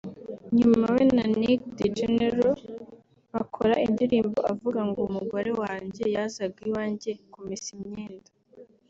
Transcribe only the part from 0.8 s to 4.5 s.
we na Neg The General bakora indirimbo